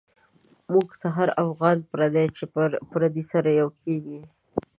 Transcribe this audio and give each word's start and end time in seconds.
موږ 0.73 0.87
ته 1.01 1.07
هر 1.17 1.29
افغان 1.43 1.77
پردی، 1.91 2.27
چی 2.35 2.43
پردی 2.91 3.23
سره 3.31 3.49
یو 3.59 3.69
کیږی 3.81 4.19